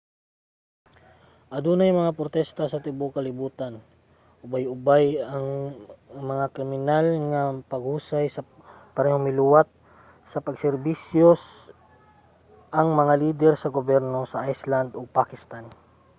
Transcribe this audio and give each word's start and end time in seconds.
adunay 1.57 1.91
mga 2.01 2.15
protesta 2.19 2.63
sa 2.67 2.83
tibuok 2.85 3.13
kalibutan 3.17 3.73
ubay-ubay 4.45 5.05
nga 6.27 6.51
kriminal 6.55 7.05
nga 7.31 7.41
paghusay 7.71 8.25
ug 8.39 8.47
parehong 8.95 9.25
miluwat 9.27 9.67
sa 10.31 10.43
pag-serbisyo 10.45 11.27
ang 12.79 12.89
mga 12.99 13.13
lider 13.23 13.53
sa 13.57 13.73
gobyerno 13.77 14.19
sa 14.31 14.43
iceland 14.53 14.89
ug 14.97 15.13
pakistan 15.19 15.65